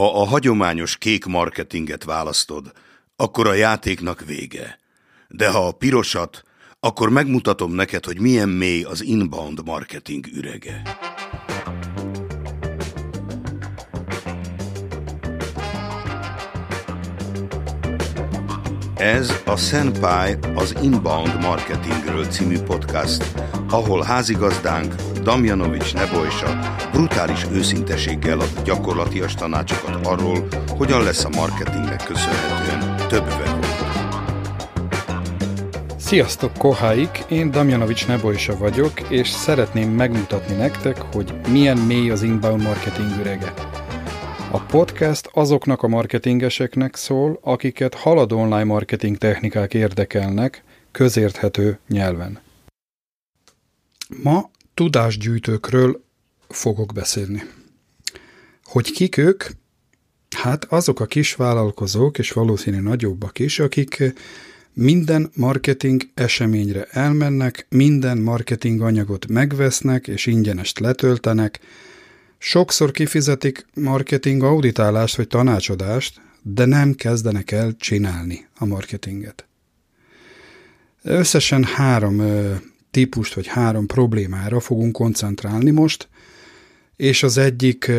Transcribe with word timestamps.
Ha 0.00 0.20
a 0.20 0.24
hagyományos 0.24 0.96
kék 0.96 1.24
marketinget 1.24 2.04
választod, 2.04 2.72
akkor 3.16 3.46
a 3.46 3.52
játéknak 3.52 4.24
vége. 4.26 4.78
De 5.28 5.50
ha 5.50 5.66
a 5.66 5.72
pirosat, 5.72 6.42
akkor 6.78 7.10
megmutatom 7.10 7.72
neked, 7.72 8.04
hogy 8.04 8.20
milyen 8.20 8.48
mély 8.48 8.82
az 8.82 9.02
inbound 9.02 9.64
marketing 9.64 10.26
ürege. 10.26 10.82
Ez 18.96 19.42
a 19.46 19.56
Senpai 19.56 20.36
az 20.54 20.74
Inbound 20.82 21.40
Marketingről 21.40 22.24
című 22.24 22.58
podcast, 22.58 23.40
ahol 23.70 24.02
házigazdánk 24.02 24.94
Damjanovics 25.22 25.94
Nebojsa 25.94 26.58
brutális 26.92 27.46
őszinteséggel 27.52 28.40
ad 28.40 28.62
gyakorlatias 28.64 29.34
tanácsokat 29.34 30.06
arról, 30.06 30.48
hogyan 30.68 31.02
lesz 31.02 31.24
a 31.24 31.28
marketingnek 31.28 32.04
köszönhetően 32.04 33.08
több 33.08 33.26
webon. 33.26 33.60
Sziasztok, 35.98 36.52
koháik! 36.52 37.24
Én 37.28 37.50
Damjanovics 37.50 38.06
Nebojsa 38.06 38.56
vagyok, 38.56 39.10
és 39.10 39.28
szeretném 39.28 39.90
megmutatni 39.90 40.54
nektek, 40.54 41.00
hogy 41.00 41.34
milyen 41.48 41.78
mély 41.78 42.10
az 42.10 42.22
inbound 42.22 42.62
marketing 42.62 43.18
ürege. 43.20 43.54
A 44.50 44.60
podcast 44.60 45.30
azoknak 45.32 45.82
a 45.82 45.88
marketingeseknek 45.88 46.96
szól, 46.96 47.38
akiket 47.42 47.94
haladó 47.94 48.38
online 48.38 48.64
marketing 48.64 49.16
technikák 49.16 49.74
érdekelnek, 49.74 50.64
közérthető 50.90 51.78
nyelven. 51.88 52.40
Ma 54.22 54.50
tudásgyűjtőkről 54.80 56.04
fogok 56.48 56.92
beszélni. 56.92 57.42
Hogy 58.64 58.92
kik 58.92 59.16
ők? 59.16 59.44
Hát 60.36 60.64
azok 60.64 61.00
a 61.00 61.06
kis 61.06 61.34
vállalkozók, 61.34 62.18
és 62.18 62.32
valószínű 62.32 62.80
nagyobbak 62.80 63.38
is, 63.38 63.58
akik 63.58 64.02
minden 64.72 65.30
marketing 65.34 66.02
eseményre 66.14 66.84
elmennek, 66.90 67.66
minden 67.68 68.18
marketing 68.18 68.80
anyagot 68.80 69.26
megvesznek 69.26 70.08
és 70.08 70.26
ingyenest 70.26 70.78
letöltenek, 70.78 71.60
Sokszor 72.38 72.90
kifizetik 72.90 73.66
marketing 73.74 74.42
auditálást 74.42 75.16
vagy 75.16 75.26
tanácsadást, 75.26 76.20
de 76.42 76.64
nem 76.64 76.94
kezdenek 76.94 77.50
el 77.50 77.76
csinálni 77.76 78.46
a 78.58 78.64
marketinget. 78.64 79.46
Összesen 81.02 81.64
három 81.64 82.22
típust 82.90 83.34
vagy 83.34 83.46
három 83.46 83.86
problémára 83.86 84.60
fogunk 84.60 84.92
koncentrálni 84.92 85.70
most, 85.70 86.08
és 86.96 87.22
az 87.22 87.38
egyik 87.38 87.90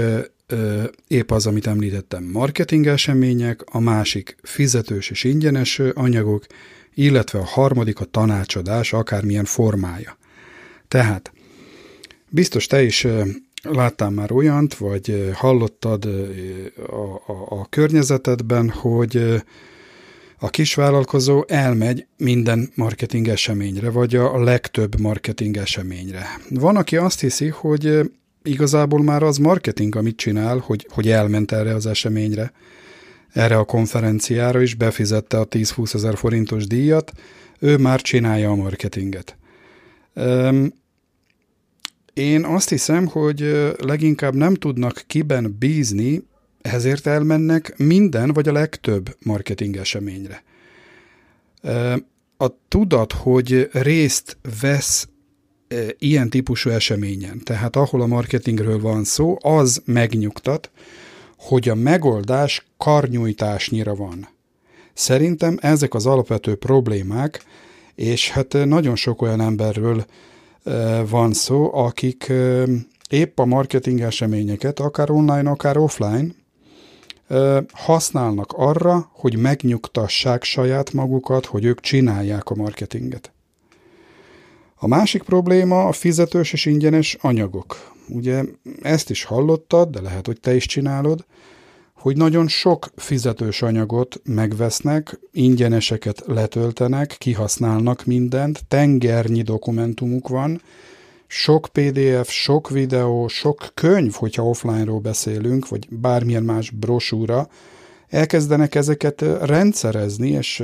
épp 1.08 1.32
az, 1.32 1.48
amit 1.48 1.68
említettem, 1.68 2.24
marketing 2.24 2.88
események, 2.88 3.62
a 3.66 3.80
másik 3.80 4.36
fizetős 4.42 5.10
és 5.10 5.24
ingyenes 5.24 5.80
anyagok, 5.94 6.46
illetve 6.94 7.40
a 7.40 7.46
harmadik 7.46 8.00
a 8.00 8.06
tanácsadás, 8.06 8.94
akármilyen 8.94 9.46
formája. 9.46 10.18
Tehát 10.88 11.32
biztos 12.30 12.68
te 12.68 12.84
is 12.84 13.08
láttál 13.64 14.10
már 14.10 14.32
olyant, 14.32 14.74
vagy 14.74 15.30
hallottad 15.34 16.06
a, 16.06 17.32
a, 17.32 17.60
a 17.60 17.68
környezetedben, 17.70 18.70
hogy 18.70 19.44
a 20.44 20.50
kisvállalkozó 20.50 21.44
elmegy 21.48 22.06
minden 22.18 22.72
marketing 22.76 23.28
eseményre, 23.28 23.90
vagy 23.90 24.16
a 24.16 24.44
legtöbb 24.44 25.00
marketing 25.00 25.58
eseményre. 25.58 26.26
Van, 26.50 26.76
aki 26.76 26.98
azt 26.98 27.20
hiszi, 27.20 27.48
hogy 27.48 28.12
igazából 28.44 29.04
már 29.04 29.24
az 29.24 29.38
marketing, 29.38 29.96
amit 29.96 30.16
csinál, 30.16 30.58
hogy, 30.58 30.88
hogy 30.90 31.10
elment 31.10 31.52
erre 31.52 31.74
az 31.76 31.86
eseményre, 31.86 32.52
erre 33.34 33.58
a 33.58 33.64
konferenciára 33.64 34.62
is 34.62 34.74
befizette 34.74 35.40
a 35.40 35.48
10-20 35.48 35.94
ezer 35.94 36.18
forintos 36.18 36.68
díjat, 36.68 37.12
ő 37.60 37.78
már 37.78 38.02
csinálja 38.02 38.50
a 38.50 38.56
marketinget. 38.56 39.38
Én 42.14 42.46
azt 42.46 42.70
hiszem, 42.70 43.08
hogy 43.08 43.72
leginkább 43.78 44.36
nem 44.36 44.54
tudnak 44.54 45.04
kiben 45.08 45.56
bízni, 45.60 46.24
ezért 46.62 47.08
elmennek 47.08 47.78
minden 47.78 48.34
vagy 48.34 48.48
a 48.48 48.52
legtöbb 48.52 49.16
marketing 49.20 49.78
eseményre. 49.78 50.44
A 52.38 52.48
tudat, 52.68 53.14
hogy 53.14 53.70
részt 53.72 54.38
vesz 54.60 55.08
ilyen 55.98 56.30
típusú 56.30 56.70
eseményen, 56.70 57.40
tehát 57.44 57.76
ahol 57.76 58.02
a 58.02 58.08
marketingről 58.08 58.80
van 58.80 59.04
szó, 59.04 59.38
az 59.40 59.82
megnyugtat, 59.86 60.72
hogy 61.38 61.70
a 61.70 61.76
megoldás 61.76 62.66
karnyújtásnyira 62.78 63.96
van. 63.96 64.28
Szerintem 64.94 65.58
ezek 65.62 65.94
az 65.94 66.06
alapvető 66.06 66.56
problémák, 66.56 67.44
és 67.96 68.30
hát 68.30 68.58
nagyon 68.66 68.96
sok 68.96 69.22
olyan 69.22 69.42
emberről 69.42 70.06
van 71.10 71.34
szó, 71.34 71.74
akik 71.74 72.34
épp 73.10 73.40
a 73.40 73.46
marketing 73.46 74.02
eseményeket, 74.02 74.80
akár 74.80 75.12
online, 75.12 75.50
akár 75.50 75.78
offline, 75.78 76.36
használnak 77.74 78.54
arra, 78.56 79.10
hogy 79.14 79.38
megnyugtassák 79.38 80.44
saját 80.44 80.94
magukat, 80.94 81.46
hogy 81.46 81.66
ők 81.66 81.80
csinálják 81.80 82.50
a 82.50 82.56
marketinget. 82.56 83.32
A 84.76 84.88
másik 84.88 85.24
probléma 85.24 85.88
a 85.88 85.92
fizetős 85.92 86.54
és 86.54 86.66
ingyenes 86.66 87.18
anyagok. 87.22 87.92
Ugye 88.08 88.44
ezt 88.82 89.10
is 89.10 89.24
hallottad, 89.24 89.90
de 89.90 90.02
lehet, 90.02 90.26
hogy 90.26 90.40
te 90.40 90.56
is 90.56 90.66
csinálod, 90.66 91.26
hogy 91.94 92.18
nagyon 92.18 92.48
sok 92.48 92.90
fizetős 92.96 93.62
anyagot 93.62 94.22
megvesznek, 94.24 95.20
ingyeneseket 95.32 96.24
letöltenek, 96.26 97.16
kihasználnak 97.18 98.06
mindent, 98.06 98.66
tengernyi 98.68 99.42
dokumentumuk 99.42 100.28
van, 100.28 100.62
sok 101.34 101.68
PDF, 101.72 102.30
sok 102.30 102.70
videó, 102.70 103.28
sok 103.28 103.72
könyv, 103.74 104.14
hogyha 104.14 104.44
offline-ról 104.44 105.00
beszélünk, 105.00 105.68
vagy 105.68 105.88
bármilyen 105.90 106.44
más 106.44 106.70
brosúra, 106.70 107.48
elkezdenek 108.08 108.76
ezeket 108.76 109.22
rendszerezni, 109.42 110.30
és 110.30 110.64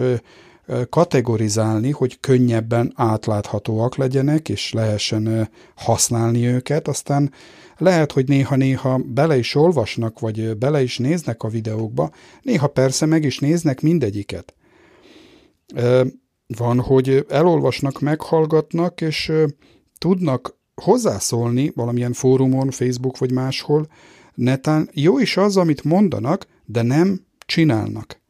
kategorizálni, 0.90 1.92
hogy 1.92 2.20
könnyebben 2.20 2.94
átláthatóak 2.96 3.96
legyenek, 3.96 4.50
és 4.50 4.74
lehessen 4.74 5.50
használni 5.76 6.46
őket, 6.46 6.88
aztán 6.88 7.32
lehet, 7.78 8.12
hogy 8.12 8.28
néha-néha 8.28 9.02
bele 9.06 9.38
is 9.38 9.56
olvasnak, 9.56 10.20
vagy 10.20 10.58
bele 10.58 10.82
is 10.82 10.98
néznek 10.98 11.44
a 11.44 11.50
videókba, 11.50 12.12
néha 12.42 12.68
persze 12.68 13.06
meg 13.06 13.24
is 13.24 13.40
néznek 13.40 13.82
mindegyiket. 13.82 14.54
Van, 16.48 16.80
hogy 16.80 17.26
elolvasnak, 17.30 18.00
meghallgatnak, 18.00 19.02
és 19.02 19.32
tudnak 19.98 20.56
hozzászólni 20.82 21.72
valamilyen 21.76 22.14
fórumon, 22.14 22.72
Facebook 22.72 23.18
vagy 23.18 23.32
máshol, 23.32 23.88
netán 24.34 24.90
jó 24.94 25.20
is 25.20 25.38
az, 25.38 25.58
amit 25.58 25.84
mondanak, 25.84 26.48
de 26.66 26.82
nem 26.82 27.26
csinálnak. 27.46 28.22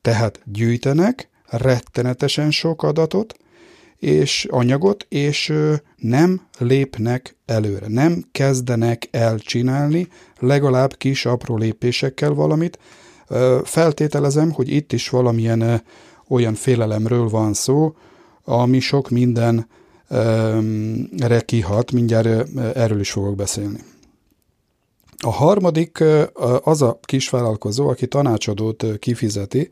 Tehát 0.00 0.40
gyűjtenek 0.44 1.28
rettenetesen 1.44 2.50
sok 2.50 2.82
adatot, 2.82 3.34
és 3.96 4.46
anyagot, 4.50 5.06
és 5.08 5.54
nem 5.96 6.40
lépnek 6.58 7.36
előre, 7.46 7.86
nem 7.88 8.24
kezdenek 8.32 9.08
el 9.10 9.38
csinálni 9.38 10.08
legalább 10.38 10.96
kis 10.96 11.26
apró 11.26 11.56
lépésekkel 11.56 12.30
valamit. 12.30 12.78
Feltételezem, 13.64 14.50
hogy 14.50 14.68
itt 14.70 14.92
is 14.92 15.08
valamilyen 15.08 15.82
olyan 16.28 16.54
félelemről 16.54 17.28
van 17.28 17.52
szó, 17.52 17.94
ami 18.44 18.80
sok 18.80 19.10
mindenre 20.08 21.40
kihat, 21.40 21.92
mindjárt 21.92 22.56
erről 22.76 23.00
is 23.00 23.10
fogok 23.10 23.36
beszélni. 23.36 23.80
A 25.22 25.30
harmadik 25.30 26.04
az 26.62 26.82
a 26.82 26.98
kisvállalkozó, 27.02 27.88
aki 27.88 28.06
tanácsadót 28.06 28.84
kifizeti, 28.98 29.70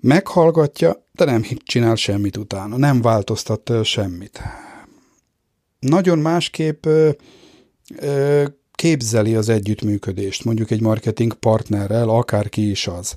meghallgatja, 0.00 1.06
de 1.12 1.24
nem 1.24 1.44
csinál 1.64 1.94
semmit 1.94 2.36
utána, 2.36 2.76
nem 2.76 3.02
változtat 3.02 3.72
semmit. 3.82 4.42
Nagyon 5.78 6.18
másképp 6.18 6.86
képzeli 8.72 9.34
az 9.34 9.48
együttműködést, 9.48 10.44
mondjuk 10.44 10.70
egy 10.70 10.80
marketing 10.80 11.34
partnerrel, 11.34 12.08
akárki 12.08 12.70
is 12.70 12.86
az. 12.86 13.14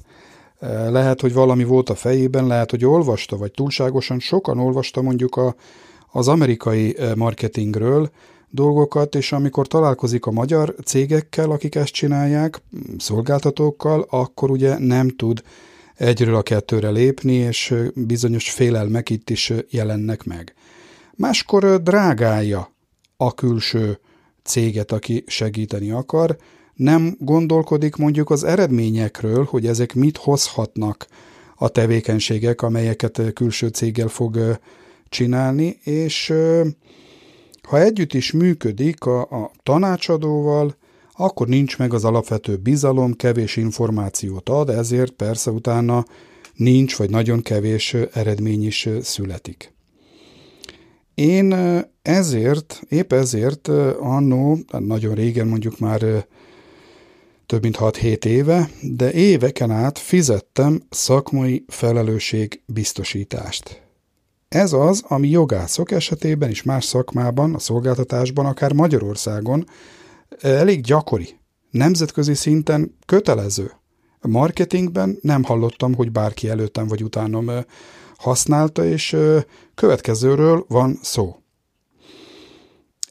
Lehet, 0.90 1.22
hogy 1.22 1.34
valami 1.34 1.64
volt 1.64 1.90
a 1.90 1.96
fejében, 1.96 2.48
lehet, 2.48 2.70
hogy 2.70 2.86
olvasta, 2.86 3.38
vagy 3.38 3.52
túlságosan 3.52 4.20
sokan 4.20 4.60
olvasta 4.60 5.02
mondjuk 5.02 5.36
a, 5.36 5.56
az 6.12 6.28
amerikai 6.28 6.96
marketingről 7.16 8.10
dolgokat, 8.50 9.16
és 9.16 9.32
amikor 9.32 9.68
találkozik 9.68 10.26
a 10.26 10.32
magyar 10.32 10.76
cégekkel, 10.86 11.52
akik 11.52 11.76
ezt 11.76 11.94
csinálják, 11.94 12.62
szolgáltatókkal, 12.98 14.06
akkor 14.10 14.52
ugye 14.52 14.80
nem 14.80 15.10
tud 15.10 15.42
egyről 15.96 16.36
a 16.36 16.42
kettőre 16.42 16.90
lépni, 16.90 17.34
és 17.34 17.74
bizonyos 17.94 18.52
félelmek 18.52 19.10
itt 19.10 19.30
is 19.30 19.54
jelennek 19.70 20.24
meg. 20.24 20.54
Máskor 21.16 21.82
drágálja 21.82 22.72
a 23.18 23.34
külső 23.34 24.00
céget, 24.44 24.92
aki 24.92 25.24
segíteni 25.28 25.92
akar, 25.92 26.38
nem 26.74 27.16
gondolkodik 27.20 27.96
mondjuk 27.96 28.30
az 28.30 28.44
eredményekről, 28.44 29.48
hogy 29.50 29.68
ezek 29.68 29.94
mit 29.94 30.18
hozhatnak 30.18 31.08
a 31.56 31.70
tevékenységek, 31.70 32.62
amelyeket 32.62 33.22
külső 33.34 33.68
céggel 33.68 34.08
fog 34.08 34.60
csinálni, 35.12 35.78
és 35.84 36.34
ha 37.62 37.82
együtt 37.82 38.14
is 38.14 38.32
működik 38.32 39.06
a, 39.06 39.22
a 39.22 39.52
tanácsadóval, 39.64 40.76
akkor 41.14 41.48
nincs 41.48 41.78
meg 41.78 41.94
az 41.94 42.06
alapvető 42.06 42.56
bizalom, 42.56 43.14
kevés 43.14 43.56
információt 43.58 44.50
ad, 44.50 44.70
ezért 44.70 45.12
persze 45.12 45.52
utána 45.52 46.06
nincs, 46.54 46.96
vagy 46.96 47.10
nagyon 47.10 47.42
kevés 47.42 47.94
eredmény 47.94 48.66
is 48.66 48.90
születik. 49.02 49.74
Én 51.16 51.56
ezért, 52.02 52.82
épp 52.90 53.14
ezért 53.14 53.68
annó, 54.00 54.58
nagyon 54.80 55.16
régen 55.16 55.48
mondjuk 55.48 55.80
már 55.80 56.26
több 57.46 57.62
mint 57.62 57.78
6-7 57.80 58.26
éve, 58.26 58.70
de 58.82 59.12
éveken 59.12 59.72
át 59.72 60.00
fizettem 60.00 60.82
szakmai 60.90 61.66
felelősség 61.68 62.62
biztosítást. 62.66 63.81
Ez 64.56 64.74
az, 64.74 65.04
ami 65.08 65.30
jogászok 65.30 65.92
esetében 65.92 66.50
és 66.50 66.64
más 66.64 66.86
szakmában, 66.86 67.54
a 67.54 67.60
szolgáltatásban, 67.60 68.46
akár 68.46 68.74
Magyarországon 68.74 69.66
elég 70.42 70.82
gyakori, 70.82 71.40
nemzetközi 71.70 72.34
szinten 72.34 72.98
kötelező. 73.06 73.72
A 74.20 74.28
marketingben 74.28 75.18
nem 75.22 75.44
hallottam, 75.44 75.94
hogy 75.94 76.12
bárki 76.12 76.50
előttem 76.50 76.88
vagy 76.88 77.04
utánom 77.04 77.52
használta, 78.18 78.86
és 78.86 79.18
következőről 79.76 80.66
van 80.68 81.00
szó. 81.02 81.36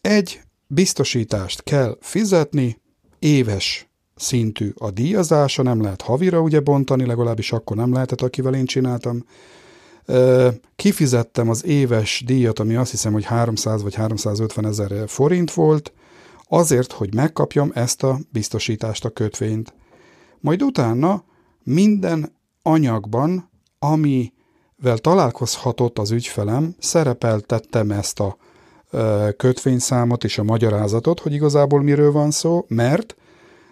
Egy 0.00 0.40
biztosítást 0.66 1.62
kell 1.62 1.98
fizetni, 2.00 2.80
éves 3.18 3.88
szintű 4.16 4.72
a 4.78 4.90
díjazása, 4.90 5.62
nem 5.62 5.82
lehet 5.82 6.02
havira 6.02 6.40
ugye 6.40 6.60
bontani, 6.60 7.06
legalábbis 7.06 7.52
akkor 7.52 7.76
nem 7.76 7.92
lehetett, 7.92 8.20
akivel 8.20 8.54
én 8.54 8.66
csináltam. 8.66 9.24
Kifizettem 10.76 11.48
az 11.48 11.64
éves 11.64 12.22
díjat, 12.26 12.58
ami 12.58 12.74
azt 12.74 12.90
hiszem, 12.90 13.12
hogy 13.12 13.24
300 13.24 13.82
vagy 13.82 13.94
350 13.94 14.66
ezer 14.66 15.08
forint 15.08 15.52
volt, 15.52 15.92
azért, 16.48 16.92
hogy 16.92 17.14
megkapjam 17.14 17.70
ezt 17.74 18.02
a 18.02 18.18
biztosítást, 18.32 19.04
a 19.04 19.10
kötvényt. 19.10 19.74
Majd 20.40 20.62
utána 20.62 21.24
minden 21.62 22.36
anyagban, 22.62 23.50
amivel 23.78 24.98
találkozhatott 25.00 25.98
az 25.98 26.10
ügyfelem, 26.10 26.74
szerepeltettem 26.78 27.90
ezt 27.90 28.20
a 28.20 28.36
kötvényszámot 29.36 30.24
és 30.24 30.38
a 30.38 30.42
magyarázatot, 30.42 31.20
hogy 31.20 31.32
igazából 31.32 31.82
miről 31.82 32.12
van 32.12 32.30
szó, 32.30 32.64
mert 32.68 33.16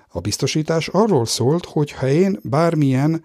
a 0.09 0.21
biztosítás 0.21 0.89
arról 0.89 1.27
szólt, 1.27 1.65
hogy 1.65 1.93
ha 1.93 2.09
én 2.09 2.39
bármilyen 2.43 3.25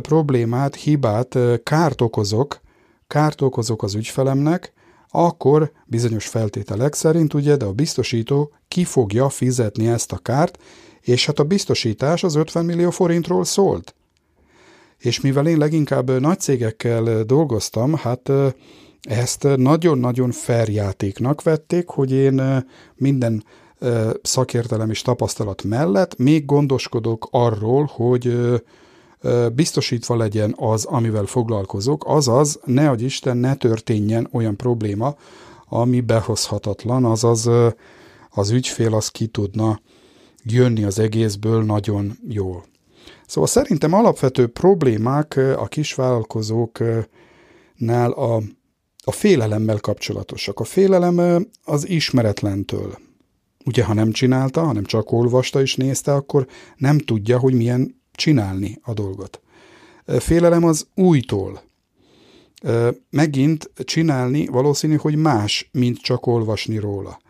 problémát, 0.00 0.74
hibát, 0.74 1.38
kárt 1.62 2.00
okozok, 2.00 2.60
kárt 3.06 3.40
okozok 3.40 3.82
az 3.82 3.94
ügyfelemnek, 3.94 4.72
akkor 5.08 5.72
bizonyos 5.86 6.26
feltételek 6.26 6.94
szerint 6.94 7.34
ugye, 7.34 7.56
de 7.56 7.64
a 7.64 7.72
biztosító 7.72 8.52
ki 8.68 8.84
fogja 8.84 9.28
fizetni 9.28 9.88
ezt 9.88 10.12
a 10.12 10.18
kárt, 10.18 10.58
és 11.00 11.26
hát 11.26 11.38
a 11.38 11.44
biztosítás 11.44 12.24
az 12.24 12.34
50 12.34 12.64
millió 12.64 12.90
forintról 12.90 13.44
szólt. 13.44 13.94
És 14.98 15.20
mivel 15.20 15.46
én 15.46 15.58
leginkább 15.58 16.20
nagy 16.20 16.40
cégekkel 16.40 17.22
dolgoztam, 17.24 17.94
hát 17.94 18.30
ezt 19.00 19.56
nagyon-nagyon 19.56 20.30
fair 20.30 20.68
játéknak 20.68 21.42
vették, 21.42 21.88
hogy 21.88 22.12
én 22.12 22.64
minden 22.94 23.44
szakértelem 24.22 24.90
és 24.90 25.02
tapasztalat 25.02 25.62
mellett 25.62 26.16
még 26.16 26.44
gondoskodok 26.44 27.28
arról, 27.30 27.90
hogy 27.92 28.38
biztosítva 29.54 30.16
legyen 30.16 30.54
az, 30.56 30.84
amivel 30.84 31.24
foglalkozok, 31.24 32.04
azaz 32.06 32.60
ne 32.64 32.86
hogy 32.86 33.02
Isten 33.02 33.36
ne 33.36 33.54
történjen 33.54 34.28
olyan 34.32 34.56
probléma, 34.56 35.14
ami 35.68 36.00
behozhatatlan, 36.00 37.04
azaz 37.04 37.50
az 38.30 38.50
ügyfél 38.50 38.94
az 38.94 39.08
ki 39.08 39.26
tudna 39.26 39.80
jönni 40.42 40.84
az 40.84 40.98
egészből 40.98 41.64
nagyon 41.64 42.18
jól. 42.28 42.64
Szóval 43.26 43.48
szerintem 43.48 43.92
alapvető 43.92 44.46
problémák 44.46 45.36
a 45.36 45.66
kisvállalkozóknál 45.66 47.06
a, 48.14 48.42
a 49.04 49.12
félelemmel 49.12 49.78
kapcsolatosak. 49.78 50.60
A 50.60 50.64
félelem 50.64 51.46
az 51.64 51.88
ismeretlentől. 51.88 52.98
Ugye, 53.64 53.84
ha 53.84 53.94
nem 53.94 54.10
csinálta, 54.10 54.62
hanem 54.62 54.84
csak 54.84 55.12
olvasta 55.12 55.60
és 55.60 55.76
nézte, 55.76 56.14
akkor 56.14 56.46
nem 56.76 56.98
tudja, 56.98 57.38
hogy 57.38 57.54
milyen 57.54 57.97
csinálni 58.18 58.78
a 58.82 58.92
dolgot. 58.92 59.40
Félelem 60.06 60.64
az 60.64 60.86
újtól. 60.94 61.62
Megint 63.10 63.70
csinálni 63.84 64.46
valószínű, 64.46 64.96
hogy 64.96 65.16
más, 65.16 65.68
mint 65.72 65.98
csak 65.98 66.26
olvasni 66.26 66.78
róla. 66.78 67.20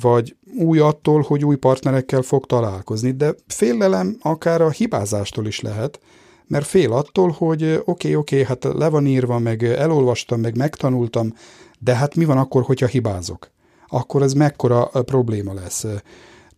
Vagy 0.00 0.36
új 0.58 0.78
attól, 0.78 1.20
hogy 1.20 1.44
új 1.44 1.56
partnerekkel 1.56 2.22
fog 2.22 2.46
találkozni, 2.46 3.10
de 3.10 3.34
félelem 3.46 4.16
akár 4.20 4.60
a 4.60 4.70
hibázástól 4.70 5.46
is 5.46 5.60
lehet, 5.60 6.00
mert 6.46 6.66
fél 6.66 6.92
attól, 6.92 7.30
hogy 7.30 7.62
oké, 7.62 7.82
okay, 7.84 8.14
oké, 8.14 8.40
okay, 8.40 8.44
hát 8.44 8.64
le 8.64 8.88
van 8.88 9.06
írva, 9.06 9.38
meg 9.38 9.64
elolvastam, 9.64 10.40
meg 10.40 10.56
megtanultam, 10.56 11.34
de 11.78 11.94
hát 11.94 12.14
mi 12.14 12.24
van 12.24 12.38
akkor, 12.38 12.62
hogyha 12.62 12.86
hibázok? 12.86 13.50
Akkor 13.88 14.22
ez 14.22 14.32
mekkora 14.32 14.84
probléma 14.84 15.54
lesz? 15.54 15.86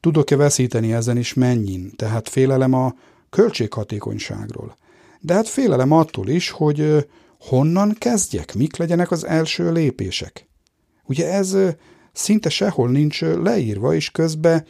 Tudok-e 0.01 0.37
veszíteni 0.37 0.93
ezen 0.93 1.17
is 1.17 1.35
mennyin? 1.35 1.93
Tehát 1.97 2.29
félelem 2.29 2.73
a 2.73 2.95
költséghatékonyságról. 3.31 4.77
De 5.21 5.35
hát 5.35 5.49
félelem 5.49 5.93
attól 5.93 6.29
is, 6.29 6.51
hogy 6.51 7.09
honnan 7.41 7.95
kezdjek, 7.99 8.55
mik 8.55 8.77
legyenek 8.77 9.11
az 9.11 9.27
első 9.27 9.73
lépések. 9.73 10.49
Ugye 11.05 11.33
ez 11.33 11.57
szinte 12.13 12.49
sehol 12.49 12.89
nincs 12.89 13.21
leírva, 13.21 13.95
és 13.95 14.11
közben 14.11 14.65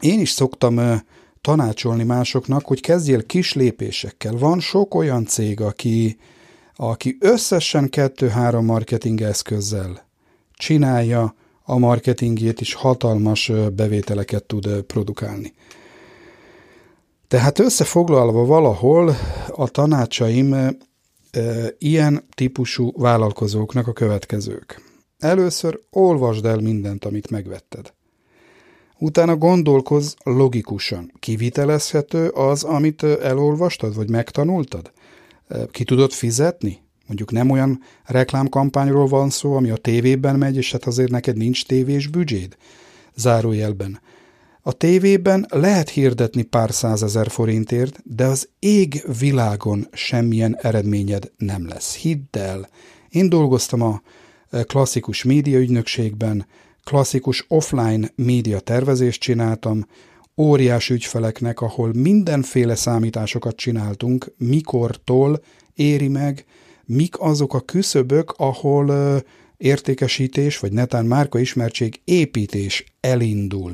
én 0.00 0.20
is 0.20 0.30
szoktam 0.30 1.02
tanácsolni 1.40 2.04
másoknak, 2.04 2.66
hogy 2.66 2.80
kezdjél 2.80 3.26
kis 3.26 3.54
lépésekkel. 3.54 4.32
Van 4.32 4.60
sok 4.60 4.94
olyan 4.94 5.26
cég, 5.26 5.60
aki, 5.60 6.18
aki 6.74 7.16
összesen 7.20 7.90
kettő-három 7.90 8.64
marketing 8.64 9.20
eszközzel 9.20 10.08
csinálja 10.52 11.34
a 11.62 11.78
marketingjét, 11.78 12.60
és 12.60 12.74
hatalmas 12.74 13.52
bevételeket 13.72 14.44
tud 14.44 14.82
produkálni. 14.82 15.52
Tehát 17.30 17.58
összefoglalva 17.58 18.44
valahol 18.44 19.14
a 19.48 19.68
tanácsaim 19.68 20.52
e, 20.52 20.74
ilyen 21.78 22.26
típusú 22.34 22.92
vállalkozóknak 22.96 23.86
a 23.86 23.92
következők. 23.92 24.82
Először 25.18 25.80
olvasd 25.90 26.44
el 26.44 26.58
mindent, 26.58 27.04
amit 27.04 27.30
megvetted. 27.30 27.92
Utána 28.98 29.36
gondolkozz 29.36 30.14
logikusan. 30.24 31.12
Kivitelezhető 31.18 32.28
az, 32.28 32.62
amit 32.62 33.02
elolvastad, 33.02 33.94
vagy 33.94 34.10
megtanultad? 34.10 34.92
Ki 35.70 35.84
tudod 35.84 36.12
fizetni? 36.12 36.82
Mondjuk 37.06 37.30
nem 37.30 37.50
olyan 37.50 37.80
reklámkampányról 38.04 39.06
van 39.06 39.30
szó, 39.30 39.56
ami 39.56 39.70
a 39.70 39.76
tévében 39.76 40.36
megy, 40.36 40.56
és 40.56 40.72
hát 40.72 40.84
azért 40.84 41.10
neked 41.10 41.36
nincs 41.36 41.66
tévés 41.66 42.06
büdzséd? 42.06 42.56
Zárójelben. 43.14 44.00
A 44.62 44.72
tévében 44.72 45.46
lehet 45.48 45.88
hirdetni 45.88 46.42
pár 46.42 46.72
százezer 46.72 47.30
forintért, 47.30 48.00
de 48.04 48.24
az 48.24 48.48
ég 48.58 49.04
világon 49.18 49.88
semmilyen 49.92 50.56
eredményed 50.60 51.30
nem 51.36 51.68
lesz. 51.68 51.96
Hidd 51.96 52.38
el. 52.38 52.68
Én 53.08 53.28
dolgoztam 53.28 53.80
a 53.82 54.02
e, 54.50 54.62
klasszikus 54.62 55.22
médiaügynökségben, 55.22 56.46
klasszikus 56.84 57.44
offline 57.48 58.10
média 58.14 58.58
tervezést 58.58 59.20
csináltam, 59.20 59.86
óriás 60.36 60.90
ügyfeleknek, 60.90 61.60
ahol 61.60 61.92
mindenféle 61.94 62.74
számításokat 62.74 63.56
csináltunk, 63.56 64.32
mikortól 64.36 65.42
éri 65.74 66.08
meg, 66.08 66.44
mik 66.84 67.20
azok 67.20 67.54
a 67.54 67.60
küszöbök, 67.60 68.34
ahol 68.36 68.92
e, 68.92 69.22
értékesítés, 69.56 70.58
vagy 70.58 70.72
netán 70.72 71.06
márkaismertség 71.06 72.00
építés 72.04 72.84
elindul 73.00 73.72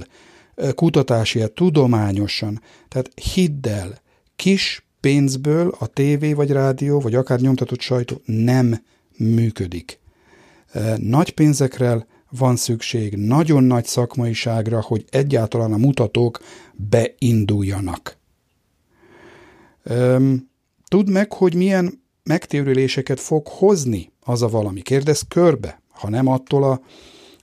kutatási, 0.74 1.42
tudományosan. 1.54 2.62
Tehát 2.88 3.10
hidd 3.34 3.68
el, 3.68 4.00
kis 4.36 4.86
pénzből 5.00 5.74
a 5.78 5.86
tévé 5.86 6.32
vagy 6.32 6.50
rádió, 6.50 7.00
vagy 7.00 7.14
akár 7.14 7.40
nyomtatott 7.40 7.80
sajtó 7.80 8.20
nem 8.24 8.82
működik. 9.16 10.00
Nagy 10.96 11.30
pénzekre 11.30 12.06
van 12.30 12.56
szükség, 12.56 13.14
nagyon 13.14 13.64
nagy 13.64 13.84
szakmaiságra, 13.84 14.80
hogy 14.80 15.04
egyáltalán 15.10 15.72
a 15.72 15.76
mutatók 15.76 16.40
beinduljanak. 16.74 18.18
Tudd 20.88 21.10
meg, 21.10 21.32
hogy 21.32 21.54
milyen 21.54 22.02
megtérüléseket 22.22 23.20
fog 23.20 23.46
hozni 23.48 24.12
az 24.20 24.42
a 24.42 24.48
valami. 24.48 24.80
Kérdezz 24.80 25.22
körbe, 25.28 25.82
ha 25.88 26.08
nem 26.08 26.26
attól 26.26 26.64
a 26.64 26.80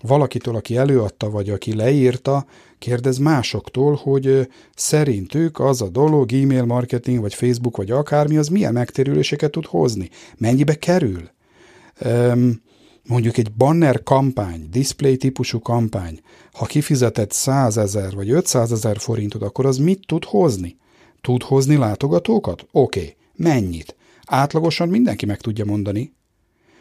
valakitől, 0.02 0.56
aki 0.56 0.78
előadta, 0.78 1.30
vagy 1.30 1.50
aki 1.50 1.76
leírta, 1.76 2.46
Kérdez 2.84 3.18
másoktól, 3.18 3.96
hogy 3.96 4.50
szerintük 4.76 5.60
az 5.60 5.82
a 5.82 5.90
dolog, 5.90 6.34
e-mail 6.34 6.66
marketing, 6.66 7.20
vagy 7.20 7.34
Facebook, 7.34 7.78
vagy 7.78 7.92
akármi, 7.92 8.38
az 8.38 8.48
milyen 8.48 8.74
megtérüléseket 8.74 9.52
tud 9.52 9.66
hozni. 9.66 10.10
Mennyibe 10.38 10.76
kerül? 10.76 11.30
mondjuk 13.04 13.38
egy 13.38 13.52
banner 13.54 14.04
kampány, 14.04 14.68
display 14.70 15.18
típusú 15.18 15.60
kampány, 15.60 16.20
ha 16.52 16.66
kifizetett 16.66 17.32
100 17.32 17.78
ezer 17.78 18.16
vagy 18.16 18.30
500 18.30 18.72
ezer 18.72 18.98
forintot, 18.98 19.42
akkor 19.42 19.66
az 19.66 19.78
mit 19.78 20.06
tud 20.08 20.24
hozni? 20.24 20.78
Tud 21.22 21.44
hozni 21.44 21.76
látogatókat? 21.76 22.66
Oké. 22.72 23.00
Okay. 23.00 23.16
Mennyit? 23.36 23.96
Átlagosan 24.26 24.90
mindenki 24.90 25.26
meg 25.26 25.42
tudja 25.42 25.66
mondani. 25.66 26.14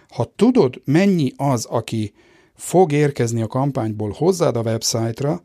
Ha 0.08 0.32
tudod, 0.36 0.80
mennyi 0.84 1.32
az, 1.36 1.64
aki 1.64 2.12
fog 2.54 2.92
érkezni 2.92 3.42
a 3.42 3.46
kampányból 3.46 4.10
hozzád 4.16 4.56
a 4.56 4.62
websájtra, 4.62 5.42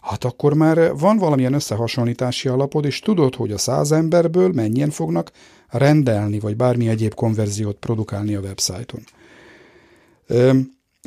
hát 0.00 0.24
akkor 0.24 0.54
már 0.54 0.96
van 0.96 1.18
valamilyen 1.18 1.52
összehasonlítási 1.52 2.48
alapod, 2.48 2.84
és 2.84 3.00
tudod, 3.00 3.34
hogy 3.34 3.52
a 3.52 3.58
száz 3.58 3.92
emberből 3.92 4.52
mennyien 4.52 4.90
fognak 4.90 5.32
rendelni, 5.68 6.38
vagy 6.38 6.56
bármi 6.56 6.88
egyéb 6.88 7.14
konverziót 7.14 7.76
produkálni 7.76 8.34
a 8.34 8.40
websájton. 8.40 9.00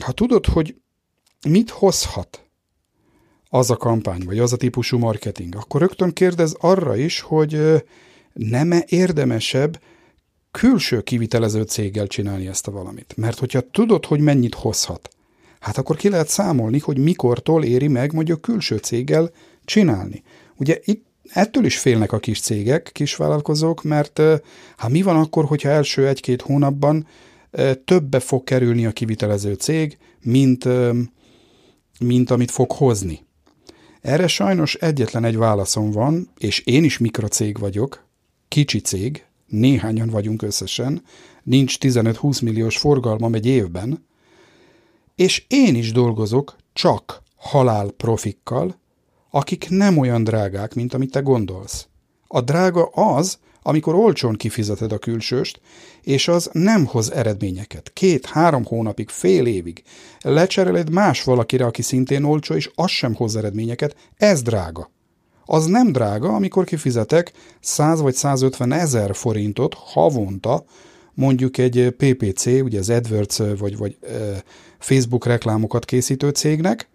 Ha 0.01 0.11
tudod, 0.11 0.45
hogy 0.45 0.75
mit 1.47 1.69
hozhat 1.69 2.43
az 3.49 3.71
a 3.71 3.77
kampány, 3.77 4.23
vagy 4.25 4.39
az 4.39 4.53
a 4.53 4.57
típusú 4.57 4.97
marketing, 4.97 5.55
akkor 5.55 5.81
rögtön 5.81 6.13
kérdez 6.13 6.55
arra 6.59 6.95
is, 6.95 7.19
hogy 7.19 7.83
nem-e 8.33 8.83
érdemesebb 8.87 9.81
külső 10.51 11.01
kivitelező 11.01 11.61
céggel 11.61 12.07
csinálni 12.07 12.47
ezt 12.47 12.67
a 12.67 12.71
valamit. 12.71 13.13
Mert 13.17 13.39
hogyha 13.39 13.69
tudod, 13.71 14.05
hogy 14.05 14.19
mennyit 14.19 14.55
hozhat, 14.55 15.09
hát 15.63 15.77
akkor 15.77 15.95
ki 15.95 16.09
lehet 16.09 16.27
számolni, 16.27 16.79
hogy 16.79 16.97
mikortól 16.97 17.63
éri 17.63 17.87
meg 17.87 18.13
mondjuk 18.13 18.41
külső 18.41 18.77
céggel 18.77 19.31
csinálni. 19.65 20.23
Ugye 20.55 20.79
itt 20.83 21.05
ettől 21.29 21.65
is 21.65 21.79
félnek 21.79 22.11
a 22.11 22.19
kis 22.19 22.41
cégek, 22.41 22.89
kis 22.93 23.15
vállalkozók, 23.15 23.83
mert 23.83 24.21
hát 24.77 24.89
mi 24.89 25.01
van 25.01 25.15
akkor, 25.15 25.45
hogyha 25.45 25.69
első 25.69 26.07
egy-két 26.07 26.41
hónapban 26.41 27.07
többe 27.85 28.19
fog 28.19 28.43
kerülni 28.43 28.85
a 28.85 28.91
kivitelező 28.91 29.53
cég, 29.53 29.97
mint, 30.21 30.67
mint 31.99 32.31
amit 32.31 32.51
fog 32.51 32.71
hozni. 32.71 33.25
Erre 34.01 34.27
sajnos 34.27 34.75
egyetlen 34.75 35.23
egy 35.23 35.37
válaszom 35.37 35.91
van, 35.91 36.29
és 36.37 36.59
én 36.59 36.83
is 36.83 36.97
mikrocég 36.97 37.59
vagyok, 37.59 38.07
kicsi 38.47 38.79
cég, 38.79 39.25
néhányan 39.47 40.09
vagyunk 40.09 40.41
összesen, 40.41 41.03
nincs 41.43 41.77
15-20 41.79 42.43
milliós 42.43 42.77
forgalmam 42.77 43.33
egy 43.33 43.45
évben, 43.45 44.05
és 45.15 45.45
én 45.47 45.75
is 45.75 45.91
dolgozok 45.91 46.55
csak 46.73 47.21
halál 47.35 47.91
profikkal, 47.91 48.79
akik 49.29 49.69
nem 49.69 49.97
olyan 49.97 50.23
drágák, 50.23 50.73
mint 50.73 50.93
amit 50.93 51.11
te 51.11 51.19
gondolsz. 51.19 51.87
A 52.27 52.41
drága 52.41 52.85
az, 52.85 53.37
amikor 53.61 53.95
olcsón 53.95 54.35
kifizeted 54.35 54.91
a 54.91 54.97
külsőst, 54.97 55.61
és 56.01 56.27
az 56.27 56.49
nem 56.51 56.85
hoz 56.85 57.11
eredményeket. 57.11 57.91
Két-három 57.93 58.65
hónapig, 58.65 59.09
fél 59.09 59.45
évig 59.45 59.83
lecseréled 60.21 60.89
más 60.89 61.23
valakire, 61.23 61.65
aki 61.65 61.81
szintén 61.81 62.23
olcsó, 62.23 62.55
és 62.55 62.71
az 62.75 62.89
sem 62.89 63.15
hoz 63.15 63.35
eredményeket, 63.35 63.95
ez 64.17 64.41
drága. 64.41 64.91
Az 65.45 65.65
nem 65.65 65.91
drága, 65.91 66.35
amikor 66.35 66.63
kifizetek 66.63 67.31
100 67.59 68.01
vagy 68.01 68.13
150 68.13 68.71
ezer 68.71 69.15
forintot 69.15 69.73
havonta, 69.73 70.65
mondjuk 71.13 71.57
egy 71.57 71.95
PPC, 71.97 72.45
ugye 72.45 72.79
az 72.79 72.89
AdWords 72.89 73.37
vagy, 73.57 73.77
vagy 73.77 73.97
Facebook 74.79 75.25
reklámokat 75.25 75.85
készítő 75.85 76.29
cégnek, 76.29 76.87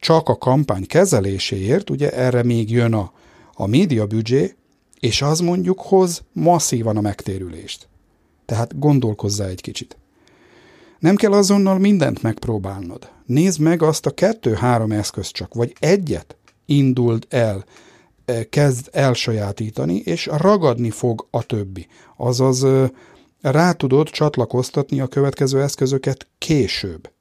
csak 0.00 0.28
a 0.28 0.36
kampány 0.36 0.86
kezeléséért, 0.86 1.90
ugye 1.90 2.12
erre 2.12 2.42
még 2.42 2.70
jön 2.70 2.92
a, 2.94 3.12
a 3.54 3.66
média 3.66 4.06
büdzsé, 4.06 4.54
és 5.00 5.22
az 5.22 5.40
mondjuk 5.40 5.80
hoz 5.80 6.22
masszívan 6.32 6.96
a 6.96 7.00
megtérülést. 7.00 7.88
Tehát 8.44 8.78
gondolkozzá 8.78 9.46
egy 9.46 9.60
kicsit. 9.60 9.96
Nem 10.98 11.16
kell 11.16 11.32
azonnal 11.32 11.78
mindent 11.78 12.22
megpróbálnod. 12.22 13.10
Nézd 13.26 13.60
meg 13.60 13.82
azt 13.82 14.06
a 14.06 14.10
kettő-három 14.10 14.92
eszköz 14.92 15.30
csak, 15.30 15.54
vagy 15.54 15.74
egyet 15.78 16.36
indult 16.66 17.26
el, 17.28 17.64
kezd 18.50 18.88
elsajátítani, 18.92 19.96
és 19.96 20.26
ragadni 20.26 20.90
fog 20.90 21.26
a 21.30 21.42
többi. 21.42 21.86
Azaz 22.16 22.66
rá 23.50 23.72
tudod 23.72 24.08
csatlakoztatni 24.08 25.00
a 25.00 25.06
következő 25.06 25.62
eszközöket 25.62 26.28
később. 26.38 27.12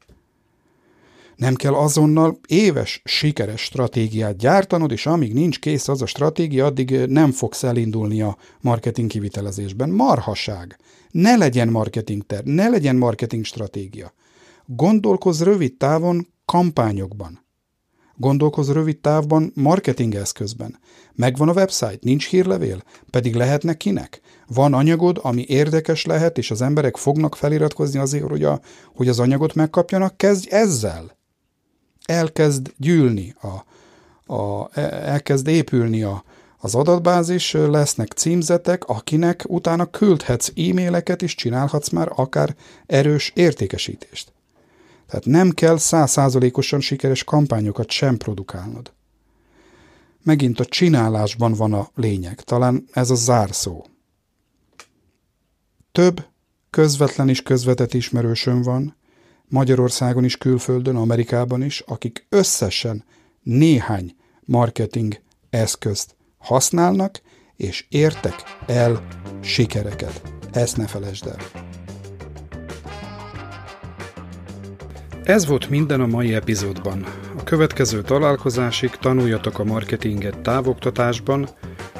Nem 1.35 1.55
kell 1.55 1.73
azonnal 1.73 2.39
éves, 2.47 3.01
sikeres 3.05 3.61
stratégiát 3.61 4.37
gyártanod, 4.37 4.91
és 4.91 5.05
amíg 5.05 5.33
nincs 5.33 5.59
kész 5.59 5.87
az 5.87 6.01
a 6.01 6.05
stratégia, 6.05 6.65
addig 6.65 6.91
nem 6.91 7.31
fogsz 7.31 7.63
elindulni 7.63 8.21
a 8.21 8.37
marketing 8.61 9.09
kivitelezésben. 9.09 9.89
Marhaság! 9.89 10.79
Ne 11.11 11.35
legyen 11.35 11.67
marketing 11.67 12.25
terv, 12.25 12.47
ne 12.47 12.69
legyen 12.69 12.95
marketing 12.95 13.45
stratégia. 13.45 14.13
Gondolkozz 14.65 15.41
rövid 15.41 15.77
távon 15.77 16.27
kampányokban. 16.45 17.42
Gondolkozz 18.15 18.69
rövid 18.69 18.97
távban 18.97 19.51
marketing 19.55 20.15
eszközben. 20.15 20.79
Megvan 21.15 21.49
a 21.49 21.53
website, 21.53 21.97
nincs 22.01 22.29
hírlevél, 22.29 22.83
pedig 23.09 23.35
lehetne 23.35 23.73
kinek. 23.73 24.21
Van 24.47 24.73
anyagod, 24.73 25.19
ami 25.21 25.45
érdekes 25.47 26.05
lehet, 26.05 26.37
és 26.37 26.51
az 26.51 26.61
emberek 26.61 26.97
fognak 26.97 27.35
feliratkozni 27.35 27.99
azért, 27.99 28.29
hogy, 28.29 28.43
a, 28.43 28.59
hogy 28.95 29.07
az 29.07 29.19
anyagot 29.19 29.53
megkapjanak, 29.53 30.17
kezdj 30.17 30.49
ezzel 30.49 31.21
elkezd 32.05 32.73
gyűlni, 32.77 33.35
a, 33.41 33.63
a, 34.33 34.69
elkezd 35.05 35.47
épülni 35.47 36.03
a, 36.03 36.23
az 36.57 36.75
adatbázis, 36.75 37.51
lesznek 37.51 38.11
címzetek, 38.11 38.85
akinek 38.85 39.43
utána 39.47 39.85
küldhetsz 39.85 40.51
e-maileket, 40.55 41.21
és 41.21 41.35
csinálhatsz 41.35 41.89
már 41.89 42.11
akár 42.15 42.55
erős 42.85 43.31
értékesítést. 43.35 44.32
Tehát 45.13 45.27
nem 45.27 45.51
kell 45.51 45.77
százszázalékosan 45.77 46.79
sikeres 46.79 47.23
kampányokat 47.23 47.89
sem 47.89 48.17
produkálnod. 48.17 48.93
Megint 50.23 50.59
a 50.59 50.65
csinálásban 50.65 51.53
van 51.53 51.73
a 51.73 51.89
lényeg, 51.95 52.41
talán 52.41 52.87
ez 52.91 53.09
a 53.09 53.15
zárszó. 53.15 53.85
Több 55.91 56.25
közvetlen 56.69 57.29
és 57.29 57.41
közvetett 57.41 57.93
ismerősöm 57.93 58.61
van, 58.61 58.95
Magyarországon 59.47 60.23
is, 60.23 60.37
külföldön, 60.37 60.95
Amerikában 60.95 61.63
is, 61.63 61.79
akik 61.79 62.25
összesen 62.29 63.03
néhány 63.41 64.15
marketing 64.41 65.21
eszközt 65.49 66.15
használnak, 66.37 67.21
és 67.55 67.85
értek 67.89 68.43
el 68.67 69.07
sikereket. 69.41 70.21
Ezt 70.51 70.77
ne 70.77 70.87
felejtsd 70.87 71.27
el. 71.27 71.82
Ez 75.23 75.45
volt 75.45 75.69
minden 75.69 76.01
a 76.01 76.05
mai 76.05 76.33
epizódban. 76.33 77.05
A 77.37 77.43
következő 77.43 78.01
találkozásig 78.01 78.89
tanuljatok 78.89 79.59
a 79.59 79.63
marketinget 79.63 80.39
távoktatásban, 80.39 81.47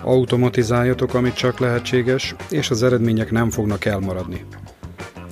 automatizáljatok, 0.02 1.14
amit 1.14 1.34
csak 1.34 1.60
lehetséges, 1.60 2.36
és 2.50 2.70
az 2.70 2.84
eredmények 2.84 3.32
nem 3.32 3.50
fognak 3.50 3.86
elmaradni. 3.86 4.46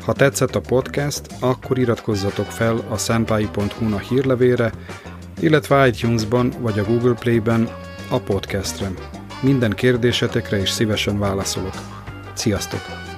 Ha 0.06 0.14
tetszett 0.14 0.56
a 0.56 0.62
podcast, 0.62 1.22
akkor 1.40 1.78
iratkozzatok 1.78 2.46
fel 2.46 2.78
a 2.90 2.98
senpai.hu-na 2.98 4.00
hírlevére, 4.00 4.72
illetve 5.40 5.88
iTunes-ban 5.88 6.54
vagy 6.60 6.80
a 6.80 6.84
Google 6.84 7.14
Play-ben 7.14 7.70
a 8.10 8.20
podcastre. 8.20 8.92
Minden 9.42 9.72
kérdésetekre 9.72 10.62
is 10.62 10.70
szívesen 10.70 11.20
válaszolok. 11.20 11.76
Sziasztok! 12.34 13.11